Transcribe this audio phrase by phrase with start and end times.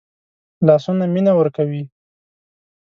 [0.67, 1.83] لاسونه مینه ورکوي